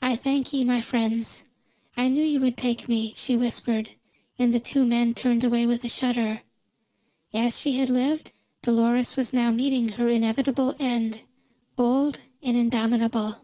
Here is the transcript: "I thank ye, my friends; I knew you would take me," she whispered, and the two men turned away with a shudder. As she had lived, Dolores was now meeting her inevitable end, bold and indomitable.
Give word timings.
"I 0.00 0.14
thank 0.14 0.52
ye, 0.52 0.62
my 0.62 0.80
friends; 0.80 1.46
I 1.96 2.06
knew 2.06 2.22
you 2.22 2.38
would 2.38 2.56
take 2.56 2.88
me," 2.88 3.12
she 3.16 3.36
whispered, 3.36 3.90
and 4.38 4.54
the 4.54 4.60
two 4.60 4.84
men 4.84 5.14
turned 5.14 5.42
away 5.42 5.66
with 5.66 5.82
a 5.82 5.88
shudder. 5.88 6.42
As 7.34 7.58
she 7.58 7.72
had 7.72 7.90
lived, 7.90 8.30
Dolores 8.62 9.16
was 9.16 9.32
now 9.32 9.50
meeting 9.50 9.88
her 9.94 10.08
inevitable 10.08 10.76
end, 10.78 11.22
bold 11.74 12.20
and 12.40 12.56
indomitable. 12.56 13.40